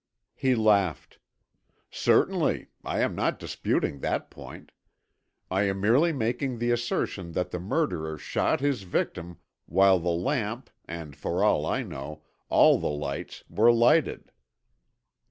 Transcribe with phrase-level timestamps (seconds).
[0.33, 1.19] He laughed.
[1.91, 4.71] "Certainly, I am not disputing that point.
[5.51, 9.37] I am merely making the assertion that the murderer shot his victim
[9.67, 14.31] while the lamp, and for all I know, all the lights were lighted."